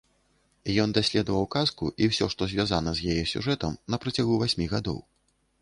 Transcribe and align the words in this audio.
Ён 0.83 0.89
даследаваў 0.97 1.45
казку 1.57 1.91
і 2.05 2.09
ўсё, 2.13 2.29
што 2.37 2.49
звязана 2.53 2.97
з 3.01 3.15
яе 3.15 3.23
сюжэтам, 3.33 3.79
на 3.93 4.03
працягу 4.07 4.33
васьмі 4.47 4.65
гадоў. 4.77 4.99